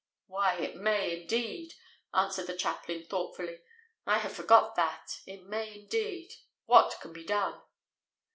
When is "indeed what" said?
5.81-6.97